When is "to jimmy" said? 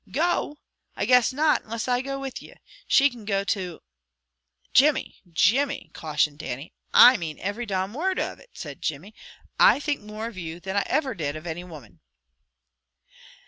3.43-5.21